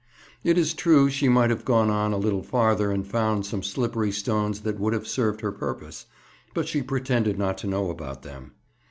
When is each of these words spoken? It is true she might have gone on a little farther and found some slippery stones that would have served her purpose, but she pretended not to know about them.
It 0.43 0.57
is 0.57 0.73
true 0.73 1.11
she 1.11 1.29
might 1.29 1.51
have 1.51 1.63
gone 1.63 1.91
on 1.91 2.11
a 2.11 2.17
little 2.17 2.41
farther 2.41 2.89
and 2.91 3.05
found 3.05 3.45
some 3.45 3.61
slippery 3.61 4.11
stones 4.11 4.61
that 4.61 4.79
would 4.79 4.93
have 4.93 5.05
served 5.07 5.41
her 5.41 5.51
purpose, 5.51 6.07
but 6.55 6.67
she 6.67 6.81
pretended 6.81 7.37
not 7.37 7.55
to 7.59 7.67
know 7.67 7.91
about 7.91 8.23
them. 8.23 8.53